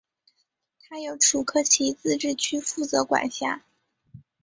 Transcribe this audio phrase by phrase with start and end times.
[0.81, 3.61] 它由楚科奇自治区负责管辖。